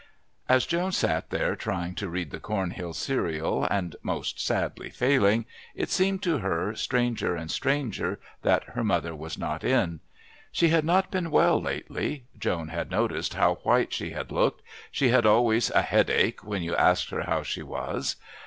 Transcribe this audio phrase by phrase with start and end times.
[0.49, 5.91] As Joan sat there trying to read the Cornhill serial, and most sadly failing, it
[5.91, 9.99] seemed to her stranger and stranger that her mother was not in.
[10.51, 15.09] She had not been well lately; Joan had noticed how white she had looked; she
[15.09, 18.15] had always a "headache" when you asked her how she was.